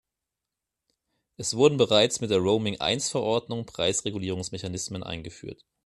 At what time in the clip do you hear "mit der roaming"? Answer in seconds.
2.21-2.75